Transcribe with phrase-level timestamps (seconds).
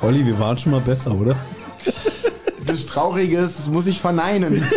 [0.00, 1.36] Olli, wir waren schon mal besser, oder?
[2.64, 4.62] Das Traurige ist, das muss ich verneinen.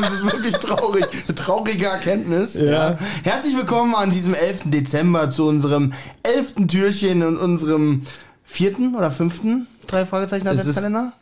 [0.00, 1.06] Das ist wirklich traurig.
[1.26, 2.54] Eine traurige Erkenntnis.
[2.54, 2.98] Ja.
[3.22, 4.62] Herzlich willkommen an diesem 11.
[4.66, 5.92] Dezember zu unserem
[6.22, 6.66] 11.
[6.68, 8.02] Türchen und unserem
[8.44, 11.12] vierten oder fünften drei Fragezeichen Adventskalender.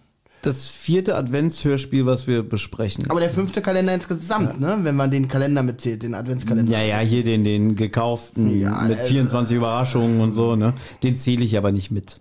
[0.43, 3.11] Das vierte Adventshörspiel, was wir besprechen.
[3.11, 4.79] Aber der fünfte Kalender insgesamt, ne?
[4.83, 6.71] Wenn man den Kalender mitzählt, den Adventskalender.
[6.71, 10.75] Ja, ja, hier den, den gekauften Ja, mit also- 24 Überraschungen und so, ne?
[11.03, 12.17] Den zähle ich aber nicht mit.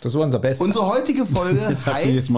[0.00, 0.66] Das war unser Bestes.
[0.66, 2.32] Unsere heutige Folge heißt.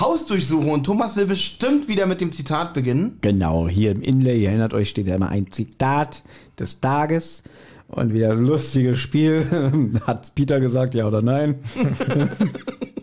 [0.00, 3.18] Hausdurchsuchung und Thomas will bestimmt wieder mit dem Zitat beginnen.
[3.20, 6.22] Genau, hier im Inlay, ihr erinnert euch, steht ja immer ein Zitat
[6.58, 7.42] des Tages.
[7.88, 10.00] Und wieder ein lustiges Spiel.
[10.06, 11.56] Hat's Peter gesagt, ja oder nein?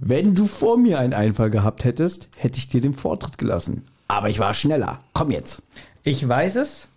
[0.00, 3.84] Wenn du vor mir einen Einfall gehabt hättest, hätte ich dir den Vortritt gelassen.
[4.06, 5.00] Aber ich war schneller.
[5.12, 5.62] Komm jetzt.
[6.02, 6.88] Ich weiß es.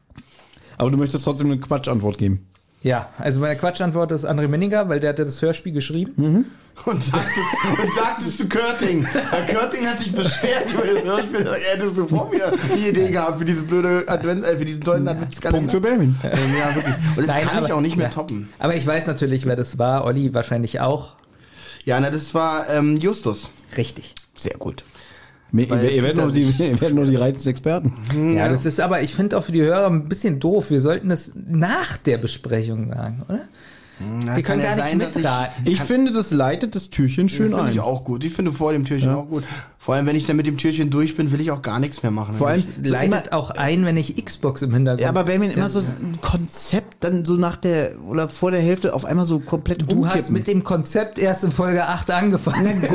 [0.77, 2.47] Aber du möchtest trotzdem eine Quatschantwort geben.
[2.83, 6.45] Ja, also meine Quatschantwort ist André Menninger, weil der hat ja das Hörspiel geschrieben.
[6.85, 9.06] Und sagt es, und sagt es zu Körting.
[9.06, 11.47] Herr Körting hat sich beschwert über das Hörspiel.
[11.75, 15.07] Hättest du vor mir die Idee gehabt für dieses blöde Advent, äh, für diesen tollen
[15.07, 15.57] Adventskalender?
[15.59, 16.16] Punkt für Benjamin.
[16.23, 16.95] Ja, wirklich.
[16.95, 18.13] Und das Nein, kann ich aber- auch nicht mehr ja.
[18.13, 18.50] toppen.
[18.57, 20.06] Aber ich weiß natürlich, wer das war.
[20.06, 21.11] Olli wahrscheinlich auch.
[21.86, 23.50] Ja, na, das war ähm, Justus.
[23.78, 24.14] Richtig.
[24.36, 24.84] Sehr gut.
[25.53, 27.94] Ihr, werdet nur die, ihr werdet nur die reizenden Experten.
[28.38, 30.70] Ja, das ist aber, ich finde auch für die Hörer ein bisschen doof.
[30.72, 33.41] Wir sollten das nach der Besprechung sagen, oder?
[34.00, 35.64] Na, Wir können kann gar ja nicht sein, dass ich- mitraten.
[35.66, 37.72] Ich finde, das leitet das Türchen schön Finde ein.
[37.74, 38.24] ich auch gut.
[38.24, 39.44] Ich finde vor dem Türchen auch gut.
[39.81, 42.03] Vor allem, wenn ich dann mit dem Türchen durch bin, will ich auch gar nichts
[42.03, 42.36] mehr machen.
[42.36, 45.02] Vor allem, so immer, Leitet auch ein, wenn ich Xbox im Hintergrund.
[45.02, 48.94] ja, aber Benjamin immer so ein Konzept dann so nach der oder vor der Hälfte
[48.94, 50.34] auf einmal so komplett du hast umkippen.
[50.34, 52.84] mit dem Konzept erst in Folge 8 angefangen.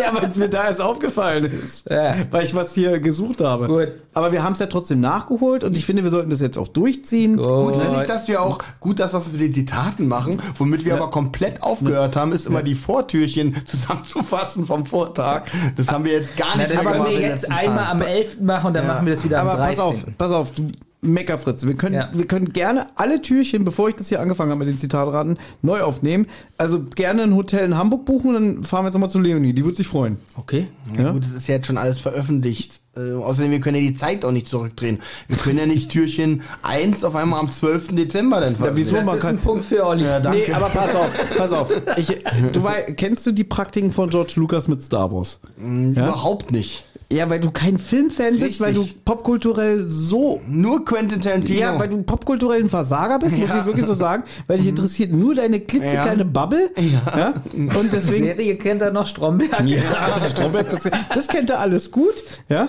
[0.00, 1.88] ja, weil es mir da erst aufgefallen ist.
[1.88, 2.16] Ja.
[2.32, 3.68] Weil ich was hier gesucht habe.
[3.68, 3.92] Gut.
[4.12, 6.66] Aber wir haben es ja trotzdem nachgeholt und ich finde, wir sollten das jetzt auch
[6.66, 7.36] durchziehen.
[7.36, 10.84] Gut finde ich, dass wir auch gut das, was wir mit den Zitaten machen, womit
[10.84, 15.44] wir aber komplett aufgehört haben, ist immer die Vortürchen zusammenzufassen vom Vortag.
[15.76, 18.00] Das haben wir jetzt gar Na, nicht das mehr können gemacht wir jetzt einmal Tagen.
[18.02, 18.40] am 11.
[18.40, 19.76] machen und dann machen wir das wieder Aber am 13.
[19.76, 20.70] pass auf, pass auf, du
[21.02, 21.66] Meckerfritz.
[21.66, 22.10] Wir können, Ja.
[22.12, 25.80] wir können gerne alle Türchen, bevor ich das hier angefangen habe mit den Zitatraten, neu
[25.82, 26.26] aufnehmen.
[26.58, 29.52] Also gerne ein Hotel in Hamburg buchen und dann fahren wir jetzt nochmal zu Leonie.
[29.52, 30.16] Die wird sich freuen.
[30.36, 30.68] Okay.
[30.96, 31.10] Ja, Ja?
[31.10, 32.80] gut, das ist ja jetzt schon alles veröffentlicht.
[32.94, 35.00] Äh, außerdem, wir können ja die Zeit auch nicht zurückdrehen.
[35.26, 37.96] Wir können ja nicht Türchen 1 auf einmal am 12.
[37.96, 38.96] Dezember dann wieso?
[38.96, 40.04] Das man ist kann- ein Punkt für Olli.
[40.04, 40.44] Ja, danke.
[40.46, 41.70] Nee, aber pass auf, pass auf.
[41.96, 42.18] Ich,
[42.52, 45.40] du wei- kennst du die Praktiken von George Lucas mit Star Wars?
[45.58, 45.64] Ja?
[46.04, 46.84] Überhaupt nicht.
[47.12, 48.60] Ja, weil du kein Filmfan bist, Richtig.
[48.60, 51.58] weil du popkulturell so Nur Quentin Tarantino.
[51.60, 53.60] Ja, weil du popkulturell ein Versager bist, muss Ja.
[53.60, 56.28] ich wirklich so sagen, weil dich interessiert nur deine klitzekleine Ja.
[56.28, 56.70] Bubble.
[57.16, 57.34] Ja.
[57.52, 58.24] Und deswegen.
[58.24, 59.60] Serie kennt er noch Stromberg.
[59.66, 62.14] Ja, Stromberg, das, das kennt er alles gut.
[62.48, 62.68] Ja.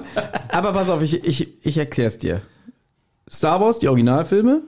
[0.49, 2.41] Aber pass auf, ich, ich, ich erklär's dir.
[3.29, 4.61] Star Wars, die Originalfilme,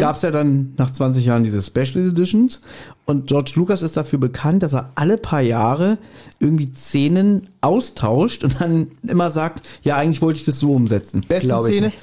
[0.00, 2.60] gab's ja dann nach 20 Jahren diese Special Editions.
[3.06, 5.98] Und George Lucas ist dafür bekannt, dass er alle paar Jahre
[6.40, 11.24] irgendwie Szenen austauscht und dann immer sagt, ja, eigentlich wollte ich das so umsetzen.
[11.26, 11.86] Beste Glaub ich Szene.
[11.86, 11.98] nicht.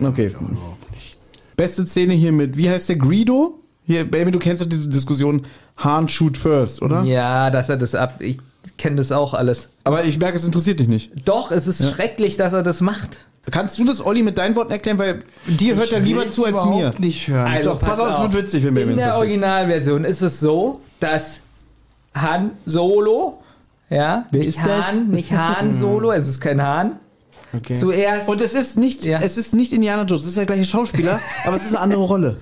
[0.00, 0.34] Okay.
[1.56, 3.58] Beste Szene hier mit, wie heißt der Greedo?
[3.86, 5.46] Hier, Baby, du kennst doch diese Diskussion,
[5.78, 7.04] Hahn shoot first, oder?
[7.04, 8.20] Ja, dass er das ab.
[8.20, 8.38] Ich
[8.76, 9.70] kenne das auch alles.
[9.84, 11.12] Aber ich merke, es interessiert dich nicht.
[11.24, 13.18] Doch, es ist schrecklich, dass er das macht.
[13.50, 14.98] Kannst du das, Olli, mit deinen Worten erklären?
[14.98, 16.60] Weil dir hört er lieber zu als mir.
[16.78, 17.46] überhaupt nicht hören.
[17.50, 19.16] Also, Doch, pass auf, es wird witzig, wenn wir In uns der.
[19.16, 21.40] Originalversion ist es so, dass
[22.14, 23.38] Han Solo,
[23.90, 24.88] ja, Wer nicht ist das?
[24.88, 26.96] Han, nicht Han Solo, es ist kein Han.
[27.56, 27.72] Okay.
[27.74, 29.20] Zuerst, Und es ist nicht, Ja.
[29.22, 32.02] es ist nicht Indiana Jones, es ist der gleiche Schauspieler, aber es ist eine andere
[32.02, 32.36] Rolle.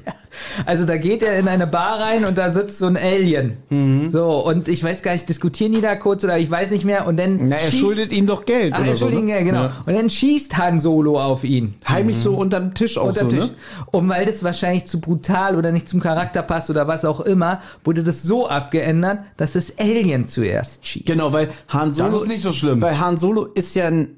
[0.66, 3.56] also da geht er in eine Bar rein und da sitzt so ein Alien.
[3.70, 4.10] Mhm.
[4.10, 7.06] So, und ich weiß gar nicht, diskutieren die da kurz oder ich weiß nicht mehr
[7.06, 8.72] und dann Na, er schießt- schuldet ihm doch Geld.
[8.74, 9.38] Ach, oder entschuldigen, so, ne?
[9.38, 9.62] ja, genau.
[9.64, 9.72] Ja.
[9.86, 11.74] Und dann schießt Han Solo auf ihn.
[11.88, 13.44] Heimlich so unterm Tisch auch Unterm so, Tisch.
[13.46, 13.54] ne?
[13.92, 17.60] Und weil das wahrscheinlich zu brutal oder nicht zum Charakter passt oder was auch immer,
[17.84, 21.06] wurde das so abgeändert, dass das Alien zuerst schießt.
[21.06, 22.22] Genau, weil Han Solo.
[22.22, 22.80] ist nicht so schlimm.
[22.82, 24.08] Weil Han Solo ist ja ein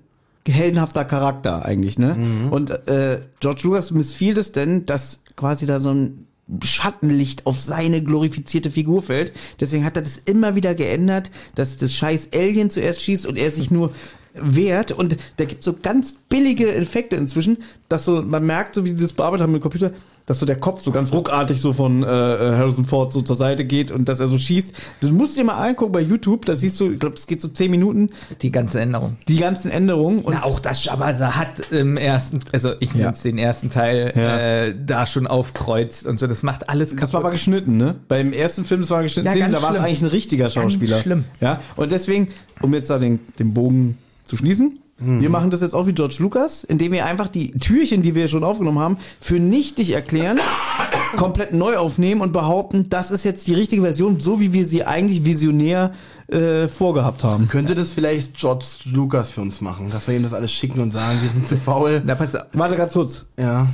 [0.52, 2.14] heldenhafter Charakter eigentlich, ne?
[2.14, 2.52] Mhm.
[2.52, 6.26] Und äh, George Lucas missfiel es denn, dass quasi da so ein
[6.64, 9.32] Schattenlicht auf seine glorifizierte Figur fällt.
[9.60, 13.50] Deswegen hat er das immer wieder geändert, dass das scheiß Alien zuerst schießt und er
[13.50, 13.92] sich nur
[14.34, 17.58] wert und da gibt so ganz billige Effekte inzwischen,
[17.88, 19.90] dass so man merkt, so wie die das bearbeitet haben mit dem Computer,
[20.26, 23.64] dass so der Kopf so ganz ruckartig so von äh, Harrison Ford so zur Seite
[23.64, 24.74] geht und dass er so schießt.
[25.00, 27.48] Du musst dir mal angucken bei YouTube, da siehst du, ich glaube, es geht so
[27.48, 28.10] zehn Minuten,
[28.42, 29.16] Die ganze Änderung.
[29.26, 32.98] die ganzen Änderungen und Na, auch das Schabaza hat im ersten, also ich Ja.
[32.98, 34.38] nenne es den ersten Teil, Ja.
[34.66, 36.26] äh, da schon aufkreuzt und so.
[36.26, 37.94] Das macht alles Das war aber geschnitten, ne?
[38.08, 40.50] Beim ersten Film, das war geschnitten, Ja, Szenen, ganz da war es eigentlich ein richtiger
[40.50, 41.00] Schauspieler.
[41.00, 41.24] schlimm.
[41.40, 42.28] Ja, und deswegen,
[42.60, 43.96] um jetzt da den, den Bogen
[44.28, 45.20] zu schließen, Mhm.
[45.20, 48.26] wir machen das jetzt auch wie George Lucas, indem wir einfach die Türchen, die wir
[48.26, 50.38] schon aufgenommen haben, für nichtig erklären
[51.16, 54.84] komplett neu aufnehmen und behaupten, das ist jetzt die richtige Version, so wie wir sie
[54.84, 55.92] eigentlich visionär
[56.28, 57.48] äh, vorgehabt haben.
[57.48, 60.90] Könnte das vielleicht George Lucas für uns machen, dass wir ihm das alles schicken und
[60.90, 62.02] sagen, wir sind zu faul.
[62.04, 62.46] Na, pass auf.
[62.52, 63.24] Warte ganz kurz.
[63.38, 63.68] Ja.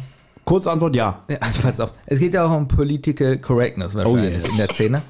[0.45, 1.23] Kurze Antwort, ja.
[1.31, 1.95] Ja, pass auf.
[2.05, 4.49] Es geht ja auch um Political Correctness wahrscheinlich yes.
[4.51, 5.03] in der Szene.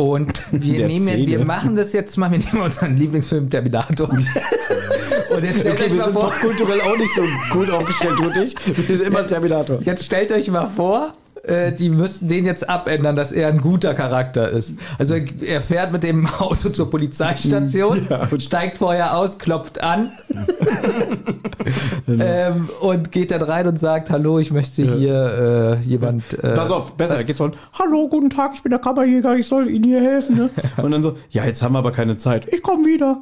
[0.00, 4.08] Und wir nehmen, wir machen das jetzt mal, wir nehmen unseren Lieblingsfilm Terminator.
[5.30, 8.18] Und jetzt stellt Okay, euch wir mal sind vor, popkulturell auch nicht so gut aufgestellt,
[8.18, 8.56] du und ich.
[8.66, 9.80] Wir sind immer Terminator.
[9.82, 11.14] jetzt stellt euch mal vor,
[11.44, 14.74] äh, die müssten den jetzt abändern, dass er ein guter Charakter ist.
[14.98, 18.28] Also er fährt mit dem Auto zur Polizeistation, Ja.
[18.38, 20.12] steigt vorher aus, klopft an
[22.08, 26.34] ähm, und geht dann rein und sagt, hallo, ich möchte hier äh, jemand...
[26.42, 29.68] Äh, Pass auf, besser, geht's von, hallo, guten Tag, ich bin der Kammerjäger, ich soll
[29.68, 30.50] Ihnen hier helfen, ne?
[30.82, 33.18] Und dann so, ja, jetzt haben wir aber keine Zeit, ich komme wieder.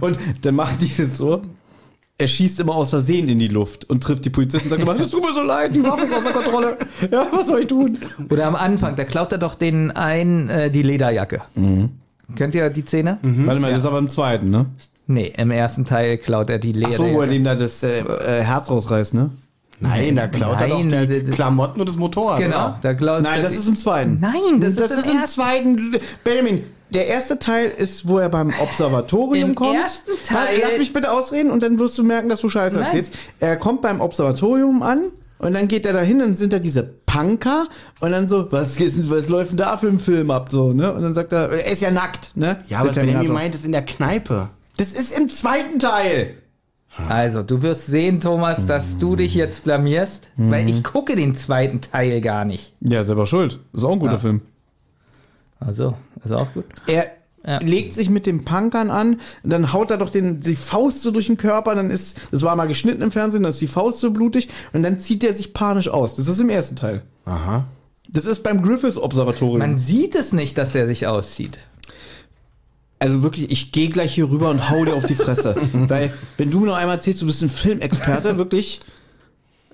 [0.00, 1.42] Und dann machen die das so,
[2.16, 5.00] er schießt immer aus Versehen in die Luft und trifft die Polizisten und sagt immer,
[5.00, 6.76] es tut mir so leid, die Waffe ist außer Kontrolle.
[7.10, 7.98] Ja, was soll ich tun?
[8.30, 11.42] Oder am Anfang, da klaut er doch den ein äh, die Lederjacke.
[12.36, 13.18] Kennt ihr die Szene?
[13.22, 14.66] Warte mal, das ist aber im zweiten, ne?
[15.06, 17.02] Nee, im ersten Teil klaut er die Ach Lederjacke.
[17.10, 19.30] so, wo er dem da das äh, äh, Herz rausreißt, ne?
[19.80, 22.38] Nein, da klaut er doch Nein, die Klamotten und das Motorrad.
[22.38, 22.76] Genau, Oder?
[22.80, 24.18] da klaut Nein, das ist im zweiten.
[24.20, 25.34] Nein, das, Das ist, ist im im ersten.
[25.42, 25.96] zweiten.
[26.22, 29.76] Benjamin, der erste Teil ist, wo er beim Observatorium Im kommt.
[29.76, 32.84] ersten Teil- Lass mich bitte ausreden und dann wirst du merken, dass du Scheiße Nein.
[32.86, 33.14] erzählst.
[33.40, 35.04] Er kommt beim Observatorium an
[35.38, 37.66] und dann geht er dahin und sind da diese Punker
[38.00, 40.92] und dann so, was, ist, was läuft denn da für ein Film ab, so, ne?
[40.92, 42.64] Und dann sagt er, er ist ja nackt, ne?
[42.68, 44.48] Ja, aber Der Benjamin meint es in der Kneipe.
[44.76, 46.34] Das ist im zweiten Teil.
[47.08, 51.80] Also, du wirst sehen, Thomas, dass du dich jetzt blamierst, weil ich gucke den zweiten
[51.80, 52.72] Teil gar nicht.
[52.80, 53.58] Ja, selber schuld.
[53.72, 54.18] Das ist auch ein guter Ja.
[54.18, 54.42] Film.
[55.60, 56.64] Also, ist auch gut.
[56.86, 57.06] Er
[57.46, 57.58] Ja.
[57.58, 61.10] legt sich mit den Punkern an, und dann haut er doch den, die Faust so
[61.10, 64.00] durch den Körper, dann ist, das war mal geschnitten im Fernsehen, dann ist die Faust
[64.00, 66.14] so blutig und dann zieht er sich panisch aus.
[66.14, 67.02] Das ist im ersten Teil.
[67.26, 67.64] Aha.
[68.08, 69.58] Das ist beim Griffiths Observatorium.
[69.58, 71.58] Man sieht es nicht, dass er sich auszieht.
[72.98, 75.54] also wirklich, ich gehe gleich hier rüber und hau dir auf die Fresse.
[75.72, 78.80] Weil, wenn du mir noch einmal erzählst, du bist ein Filmexperte, wirklich.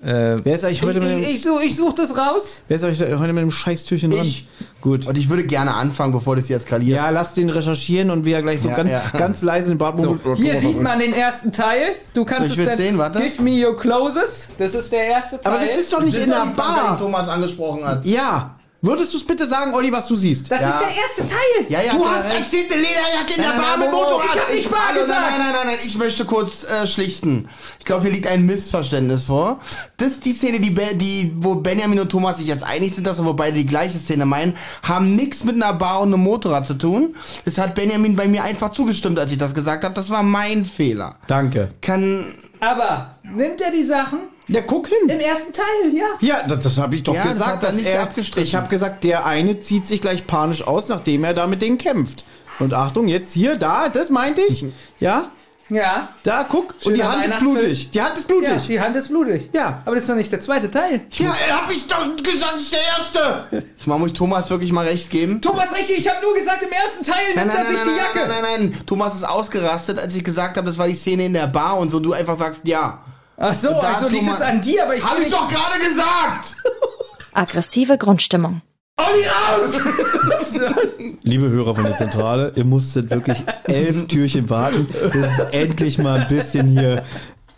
[0.03, 2.63] Äh, Wer ist eigentlich heute ich, mit dem, ich, ich, such, ich such das raus.
[2.67, 4.25] wer ist eigentlich heute mit dem Scheißtürchen dran?
[4.25, 4.47] Ich.
[4.81, 5.05] Gut.
[5.05, 6.97] Und ich würde gerne anfangen, bevor das hier eskaliert.
[6.97, 9.03] Ja, lass den recherchieren und wie er gleich so Ja, ganz, ja.
[9.15, 11.89] ganz leise in den Bart So, hier sieht man den ersten Teil.
[12.15, 12.77] Du kannst Ich es dann.
[12.77, 13.19] sehen, warte.
[13.19, 14.47] Give me your closes.
[14.57, 15.53] Das ist der erste Teil.
[15.53, 16.97] Aber das ist doch nicht Sind in der Bar.
[16.97, 18.03] Thomas angesprochen hat.
[18.03, 18.55] Ja.
[18.83, 20.51] Würdest du es bitte sagen, Olli, was du siehst?
[20.51, 20.69] Das Ja.
[20.71, 21.65] ist der erste Teil.
[21.69, 24.25] Ja, ja, du hast erzählt, eine Lederjacke in der Bar mit Motorrad.
[24.35, 25.21] Ich hab nicht Bar Hallo, gesagt.
[25.21, 27.47] Nein, nein, nein, nein, ich möchte kurz äh, schlichten.
[27.77, 29.59] Ich glaube, hier liegt ein Missverständnis vor.
[29.97, 33.05] Das ist die Szene, die, Be- die, wo Benjamin und Thomas sich jetzt einig sind,
[33.05, 36.65] dass wir beide die gleiche Szene meinen, haben nichts mit einer Bar und einem Motorrad
[36.65, 37.15] zu tun.
[37.45, 39.93] Das hat Benjamin bei mir einfach zugestimmt, als ich das gesagt habe.
[39.93, 41.17] Das war mein Fehler.
[41.27, 41.69] Danke.
[41.81, 44.21] Kann Aber nimmt er die Sachen?
[44.51, 44.97] Ja, guck hin.
[45.09, 46.05] Im ersten Teil, ja.
[46.19, 48.03] Ja, das, das habe ich doch Ja, das gesagt, hat er dass nicht er.
[48.03, 48.43] abgestritten.
[48.43, 51.77] Ich habe gesagt, der eine zieht sich gleich panisch aus, nachdem er da mit denen
[51.77, 52.25] kämpft.
[52.59, 54.65] Und Achtung, jetzt hier, da, das meinte ich.
[54.99, 55.31] Ja,
[55.69, 56.09] Ja.
[56.23, 56.75] da, guck.
[56.83, 57.89] Und die Schöner Hand ist blutig.
[57.91, 58.67] Die Hand ist Ja, blutig.
[58.67, 59.49] die Hand ist blutig.
[59.53, 59.81] Ja.
[59.85, 60.99] Aber das ist doch nicht der zweite Teil.
[61.11, 63.63] Ja, hab ich doch gesagt, das ist der erste.
[63.79, 65.39] ich mal, muss ich Thomas wirklich mal recht geben?
[65.41, 67.85] Thomas, richtig, ich habe nur gesagt, im ersten Teil Nein, nimmt nein, er nein, sich
[67.85, 68.27] nein, die Jacke.
[68.29, 68.85] nein, nein, nein, nein.
[68.85, 71.89] Thomas ist ausgerastet, als ich gesagt habe, das war die Szene in der Bar und
[71.89, 71.99] so.
[72.01, 72.99] Du einfach sagst, ja.
[73.43, 75.79] Ach so, Da also liegt es an dir, aber ich Hab ich nicht- doch gerade
[75.83, 76.55] gesagt!
[77.33, 78.61] Aggressive Grundstimmung.
[78.97, 80.75] Olli raus!
[81.23, 86.19] Liebe Hörer von der Zentrale, ihr musstet wirklich elf Türchen warten, bis es endlich mal
[86.21, 87.03] ein bisschen hier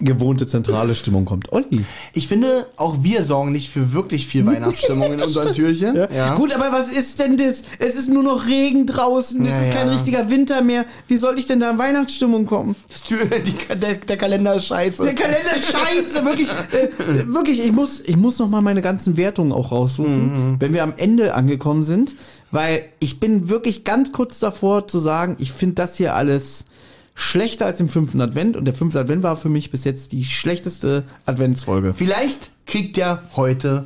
[0.04, 1.52] gewohnte zentrale Stimmung kommt.
[1.52, 1.86] Olli.
[2.14, 5.96] Ich finde, auch wir sorgen nicht für wirklich viel Weihnachtsstimmung in unseren Türchen.
[5.96, 6.36] Ja.
[6.36, 7.64] Gut, aber was ist denn das?
[7.80, 9.94] Es ist nur noch Regen draußen, es Ja, ist kein ja.
[9.94, 10.86] richtiger Winter mehr.
[11.08, 12.76] Wie soll ich denn da in Weihnachtsstimmung kommen?
[12.90, 15.04] Das Tür, die, der, der Kalender ist scheiße.
[15.04, 16.50] Der Kalender ist scheiße, wirklich.
[16.50, 20.84] Äh, wirklich, ich muss, ich muss noch mal meine ganzen Wertungen auch raussuchen, wenn wir
[20.84, 22.16] am Ende angekommen sind,
[22.52, 26.66] weil ich bin wirklich ganz kurz davor zu sagen, ich finde das hier alles
[27.16, 30.26] schlechter als im fünften Advent und der fünfte Advent war für mich bis jetzt die
[30.26, 31.94] schlechteste Adventsfolge.
[31.94, 33.86] Vielleicht kriegt ja heute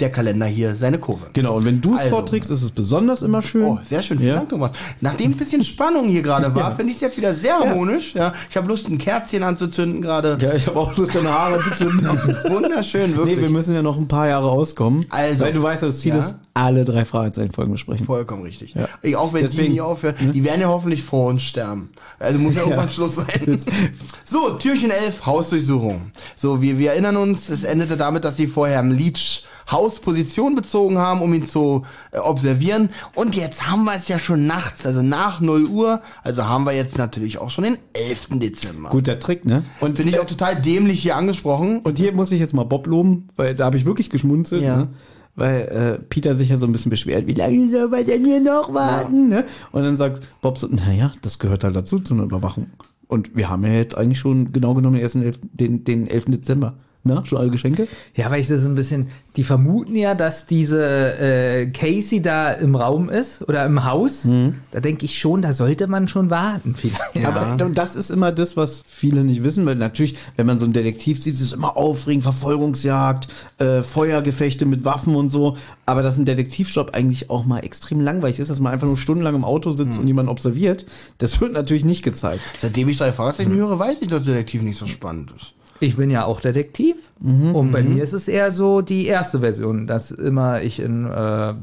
[0.00, 1.26] der Kalender hier seine Kurve.
[1.32, 2.10] Genau, und wenn du es Also.
[2.16, 3.64] vorträgst, ist es besonders immer schön.
[3.64, 4.18] Oh, sehr schön.
[4.18, 4.36] Vielen Ja.
[4.36, 4.72] Dank, Thomas.
[5.00, 6.74] Nachdem ein bisschen Spannung hier gerade war, Ja.
[6.76, 8.14] finde ich es jetzt wieder sehr harmonisch.
[8.14, 8.32] Ja.
[8.48, 10.38] Ich habe Lust, ein Kerzchen anzuzünden gerade.
[10.40, 12.06] Ja, ich habe auch Lust, deine Haare zu zünden.
[12.48, 13.36] Wunderschön, wirklich.
[13.36, 15.06] Nee, wir müssen ja noch ein paar Jahre auskommen.
[15.10, 15.44] Also.
[15.44, 16.20] Weil du weißt, das Ziel Ja.
[16.20, 18.04] ist, alle drei Fragezeichen-Folgen besprechen.
[18.06, 18.74] Vollkommen richtig.
[18.74, 18.88] Ja.
[19.02, 21.90] Ich, auch wenn die Deswegen- nie aufhören, die werden ja hoffentlich vor uns sterben.
[22.18, 23.58] Also muss ja irgendwann Schluss sein.
[24.24, 26.12] So, Türchen 11, Hausdurchsuchung.
[26.36, 30.54] So, wir, wir erinnern uns, es endete damit, dass sie vorher im Leech Haus Position
[30.54, 32.88] bezogen haben, um ihn zu äh, observieren.
[33.14, 36.00] Und jetzt haben wir es ja schon nachts, also nach 0 Uhr.
[36.22, 38.28] Also haben wir jetzt natürlich auch schon den 11.
[38.38, 38.88] Dezember.
[38.90, 39.62] Guter Trick, ne?
[39.80, 41.80] Und Finde ich auch total dämlich hier angesprochen.
[41.80, 44.76] Und hier muss ich jetzt mal Bob loben, weil da habe ich wirklich geschmunzelt, Ja.
[44.76, 44.88] ne?
[45.36, 45.60] weil
[46.00, 48.74] äh, Peter sich ja so ein bisschen beschwert, wie lange soll man denn hier noch
[48.74, 49.28] warten?
[49.28, 49.44] Ne?
[49.70, 52.66] Und dann sagt Bob so, naja, das gehört halt dazu, zu einer Überwachung.
[53.06, 56.24] Und wir haben ja jetzt eigentlich schon genau genommen den, ersten, elf- den, den 11.
[56.26, 56.74] Dezember.
[57.04, 57.86] Na, schon alle Geschenke?
[58.14, 59.06] Ja, weil ich das ein bisschen.
[59.36, 60.82] Die vermuten ja, dass diese
[61.18, 64.26] äh, Casey da im Raum ist oder im Haus.
[64.72, 67.24] Da denke ich schon, da sollte man schon warten, vielleicht.
[67.24, 70.64] Aber und das ist immer das, was viele nicht wissen, weil natürlich, wenn man so
[70.64, 73.28] einen Detektiv sieht, ist es immer aufregend, Verfolgungsjagd,
[73.58, 75.56] äh, Feuergefechte mit Waffen und so.
[75.86, 79.36] Aber dass ein Detektivjob eigentlich auch mal extrem langweilig ist, dass man einfach nur stundenlang
[79.36, 80.84] im Auto sitzt und jemanden observiert,
[81.18, 82.42] das wird natürlich nicht gezeigt.
[82.58, 85.54] Seitdem ich drei Fragezeichen höre, weiß ich, dass Detektiv nicht so spannend ist.
[85.80, 89.88] Ich bin ja auch Detektiv und bei mir ist es eher so die erste Version,
[89.88, 91.54] dass immer ich in äh,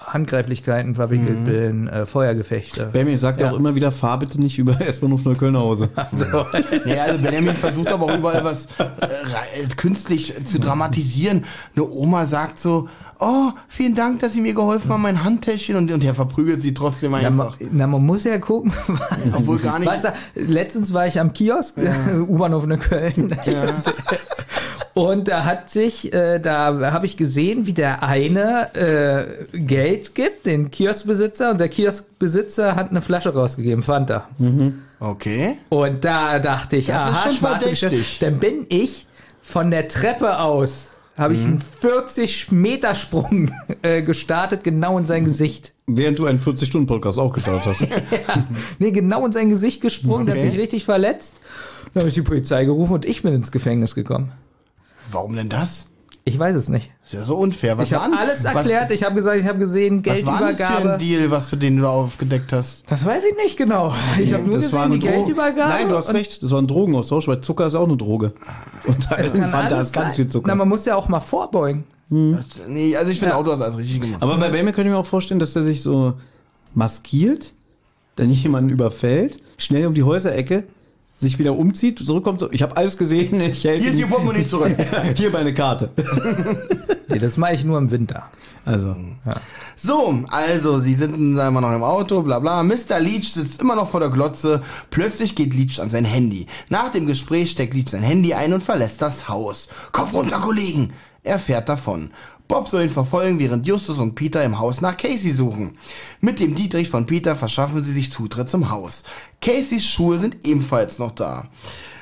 [0.00, 2.86] Handgreiflichkeiten verwickelt bin, äh, Feuergefechte.
[2.92, 5.90] Benjamin sagt ja auch immer wieder, fahr bitte nicht über S-Bahnhof Neukölln nach Hause.
[6.12, 6.24] So.
[6.86, 11.44] Ja, also Benjamin versucht aber auch überall was äh, äh, künstlich zu dramatisieren.
[11.74, 12.88] Eine Oma sagt so,
[13.22, 15.76] oh, vielen Dank, dass Sie mir geholfen haben, mein Handtäschchen.
[15.76, 17.56] Und, und er verprügelt sie trotzdem Ja, man, einfach.
[17.70, 18.72] na, man muss ja gucken.
[19.34, 19.88] Obwohl gar nicht.
[19.88, 21.76] Weißt du, letztens war ich am Kiosk,
[22.28, 23.36] U-Bahnhof in Köln.
[24.94, 30.44] Und da hat sich, äh, da habe ich gesehen, wie der eine äh, Geld gibt,
[30.44, 34.28] den Kioskbesitzer, und der Kioskbesitzer hat eine Flasche rausgegeben, Fanta.
[35.00, 35.56] Okay.
[35.70, 38.18] Und da dachte ich, Das ist aha, schon schwarze verdächtig.
[38.20, 39.06] Dann bin ich
[39.40, 43.50] von der Treppe aus, habe ich einen 40 Meter Sprung
[43.82, 45.72] äh, gestartet, genau in sein Gesicht.
[45.86, 47.80] Während du einen 40-Stunden-Podcast auch gestartet hast.
[48.26, 48.46] Ja,
[48.78, 50.50] nee, genau in sein Gesicht gesprungen, der hat Okay.
[50.50, 51.34] sich richtig verletzt.
[51.92, 54.32] Dann habe ich die Polizei gerufen und ich bin ins Gefängnis gekommen.
[55.10, 55.86] Warum denn das?
[56.24, 56.90] Ich weiß es nicht.
[57.04, 57.76] Ist ja so unfair.
[57.78, 58.92] Was Ich habe alles erklärt.
[58.92, 60.98] Ich habe gesagt, ich habe gesehen, Was, was war das für ein Geldübergabe.
[61.04, 62.84] Deal, was du den du aufgedeckt hast?
[62.88, 63.92] Das weiß ich nicht genau.
[64.20, 65.68] Ich habe nur Das gesehen, die Dro- Geldübergabe.
[65.70, 66.40] Nein, du hast recht.
[66.42, 68.34] Das war ein Drogenaustausch, weil Zucker ist auch eine Droge.
[68.86, 70.10] Und da ist ganz sein.
[70.12, 70.46] viel Zucker.
[70.46, 71.84] Na, man muss ja auch mal vorbeugen.
[72.08, 73.38] Das, nee, also ich finde, Ja.
[73.40, 74.22] Auto hast alles richtig gemacht.
[74.22, 76.14] Aber bei Benjamin könnte ich mir auch vorstellen, dass der sich so
[76.74, 77.52] maskiert,
[78.16, 80.64] dann jemanden überfällt, schnell um die Häuserecke,
[81.22, 84.10] sich wieder umzieht, zurückkommt, so, ich habe alles gesehen, ich helfe Hier ist Ihr Ihnen.
[84.10, 84.76] Portemonnaie zurück.
[85.16, 85.90] Hier meine Karte.
[87.08, 88.24] Nee, das mache ich nur im Winter.
[88.64, 88.94] Also,
[89.76, 92.62] So, also, sie sind immer noch im Auto, bla bla.
[92.62, 93.00] Mr.
[93.00, 94.62] Leach sitzt immer noch vor der Glotze.
[94.90, 96.46] Plötzlich geht Leach an sein Handy.
[96.68, 99.68] Nach dem Gespräch steckt Leach sein Handy ein und verlässt das Haus.
[99.92, 100.92] Kopf runter, Kollegen!
[101.24, 102.10] Er fährt davon.
[102.48, 105.78] Bob soll ihn verfolgen, während Justus und Peter im Haus nach Casey suchen.
[106.20, 109.04] Mit dem Dietrich von Peter verschaffen sie sich Zutritt zum Haus.
[109.40, 111.48] Caseys Schuhe sind ebenfalls noch da.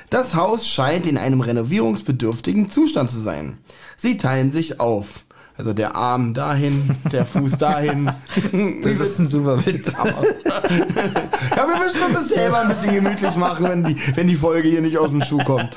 [0.09, 3.59] Das Haus scheint in einem renovierungsbedürftigen Zustand zu sein.
[3.95, 5.23] Sie teilen sich auf.
[5.55, 8.11] Also der Arm dahin, der Fuß dahin.
[8.83, 9.93] Das ist ein super Witz.
[11.55, 14.69] Ja, wir müssen uns das selber ein bisschen gemütlich machen, wenn die, wenn die Folge
[14.69, 15.69] hier nicht aus dem Schuh kommt.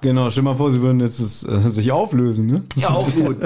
[0.00, 2.64] Genau, stell mal vor, sie würden jetzt es, äh, sich auflösen, ne?
[2.74, 3.36] Ja, auch gut.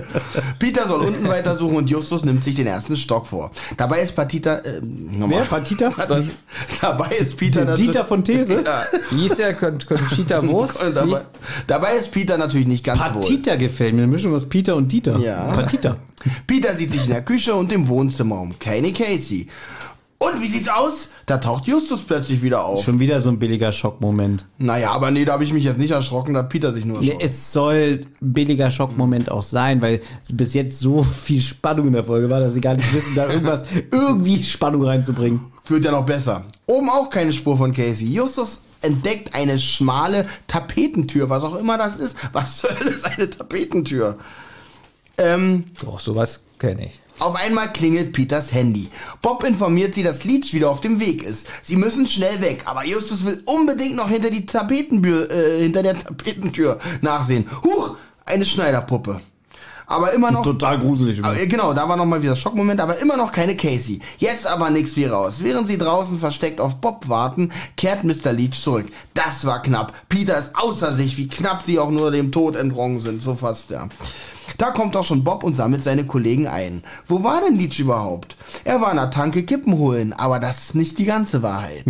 [0.59, 3.50] Peter soll unten weitersuchen und Justus nimmt sich den ersten Stock vor.
[3.76, 5.40] Dabei ist Patita, äh, nochmal.
[5.40, 5.45] Wer?
[5.47, 5.90] Patita?
[6.09, 6.26] Was?
[6.80, 8.62] Dabei ist Peter Der Dieter von These?
[8.64, 8.85] Ja.
[9.11, 10.83] Wie ist der Con Conchita Wurst?
[10.83, 11.23] Und dabei,
[11.66, 13.21] dabei ist Peter natürlich nicht ganz wohl.
[13.21, 15.19] Patita gefällt mir, eine Mischung aus Peter und Dieter.
[15.19, 15.52] Ja.
[15.52, 15.97] Patita.
[16.47, 18.59] Peter sieht sich in der Küche und im Wohnzimmer um.
[18.59, 19.49] Keine Casey.
[20.19, 21.09] Und wie sieht's aus?
[21.26, 22.84] Da taucht Justus plötzlich wieder auf.
[22.84, 24.46] Schon wieder so ein billiger Schockmoment.
[24.58, 26.98] Naja, aber nee, da habe ich mich jetzt nicht erschrocken, da hat Peter sich nur
[26.98, 27.20] erschrocken.
[27.24, 30.00] es soll ein billiger Schockmoment auch sein, weil
[30.32, 33.28] bis jetzt so viel Spannung in der Folge war, dass sie gar nicht wissen, da
[33.28, 35.40] irgendwas, irgendwie Spannung reinzubringen.
[35.66, 36.44] Wird ja noch besser.
[36.66, 38.08] Oben auch keine Spur von Casey.
[38.08, 42.16] Justus entdeckt eine schmale Tapetentür, was auch immer das ist.
[42.32, 44.18] Was soll ist eine Tapetentür?
[45.18, 47.00] Ähm, Doch, sowas kenne ich.
[47.20, 48.88] Auf einmal klingelt Peters Handy.
[49.22, 51.46] Bob informiert sie, dass Leach wieder auf dem Weg ist.
[51.62, 55.98] Sie müssen schnell weg, aber Justus will unbedingt noch hinter die Tapetentür, äh, hinter der
[55.98, 57.46] Tapetentür nachsehen.
[57.64, 59.20] Huch, eine Schneiderpuppe.
[59.90, 60.44] Aber immer noch.
[60.44, 61.18] Total gruselig.
[61.22, 64.00] Aber, äh, genau, da war nochmal wieder Schockmoment, aber immer noch keine Casey.
[64.18, 65.38] Jetzt aber nix wie raus.
[65.40, 68.32] Während sie draußen versteckt auf Bob warten, kehrt Mr.
[68.32, 68.86] Leach zurück.
[69.14, 69.92] Das war knapp.
[70.08, 73.20] Peter ist außer sich, wie knapp sie auch nur dem Tod entronnen sind.
[73.20, 73.88] So fast, ja.
[74.59, 76.83] Da kommt auch schon Bob und sammelt seine Kollegen ein.
[77.07, 78.37] Wo war denn Leach überhaupt?
[78.64, 81.85] Er war in der Tanke Kippen holen, aber das ist nicht die ganze Wahrheit.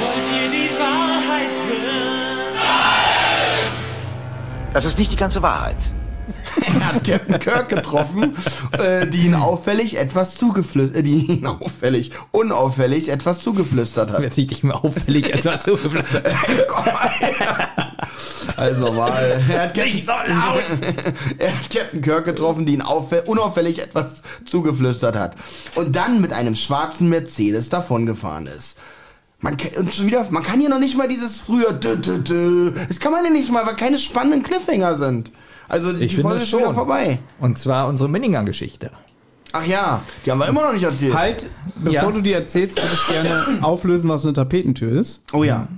[0.00, 2.54] Wollt ihr die Wahrheit hören?
[4.72, 5.76] Das ist nicht die ganze Wahrheit.
[6.66, 8.36] Er hat Captain Kirk getroffen,
[8.72, 14.20] äh, die ihn auffällig etwas zugeflüstert, äh, die ihn auffällig, unauffällig etwas zugeflüstert hat.
[14.20, 15.76] Jetzt sieht dich mir auffällig etwas so
[16.68, 17.83] Komm mal her.
[18.56, 19.42] Also normal.
[19.50, 20.62] Er hat, Captain, Nicht so laut!
[21.38, 25.34] er hat Captain Kirk getroffen, die ihn auffä- unauffällig etwas zugeflüstert hat.
[25.74, 28.76] Und dann mit einem schwarzen Mercedes davongefahren ist.
[29.40, 32.18] Man kann, und schon wieder, man kann hier noch nicht mal dieses früher dü, dü,
[32.22, 32.72] dü.
[32.88, 35.30] Das kann man ja nicht mal, weil keine spannenden Cliffhanger sind.
[35.68, 37.18] Also die Ich finde Folge ist schon wieder vorbei.
[37.40, 38.90] Und zwar unsere Minninger-Geschichte.
[39.52, 41.14] Ach ja, die haben wir immer noch nicht erzählt.
[41.14, 41.46] Halt,
[41.76, 42.10] bevor Ja.
[42.10, 45.22] du die erzählst, würde ich gerne auflösen, was eine Tapetentür ist.
[45.32, 45.68] Oh ja.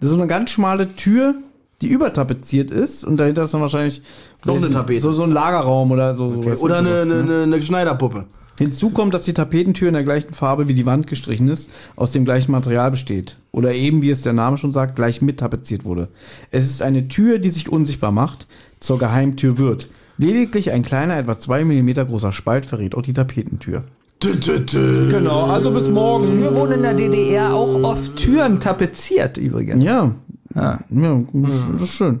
[0.00, 1.34] Das ist so eine ganz schmale Tür,
[1.82, 4.02] die übertapeziert ist und dahinter ist dann wahrscheinlich
[4.44, 5.00] Noch eine Tapete.
[5.00, 6.26] So, so ein Lagerraum oder so.
[6.26, 6.42] Okay.
[6.42, 6.62] sowas.
[6.62, 7.34] Oder eine, Sowas, eine, ne?
[7.34, 8.26] eine, eine Schneiderpuppe.
[8.58, 12.12] Hinzu kommt, dass die Tapetentür in der gleichen Farbe wie die Wand gestrichen ist, aus
[12.12, 13.36] dem gleichen Material besteht.
[13.50, 16.08] Oder eben, wie es der Name schon sagt, gleich mit tapeziert wurde.
[16.50, 18.46] Es ist eine Tür, die sich unsichtbar macht,
[18.78, 19.88] zur Geheimtür wird.
[20.18, 23.84] Lediglich ein kleiner, etwa zwei Millimeter großer Spalt verrät auch die Tapetentür.
[24.20, 25.10] Tü, tü, tü.
[25.10, 26.38] Genau, also bis morgen.
[26.38, 29.82] Früher wurden in der DDR auch oft Türen tapeziert übrigens.
[29.82, 30.14] Ja,
[30.54, 30.78] Ah.
[30.90, 31.22] ja,
[31.72, 32.20] das ist schön.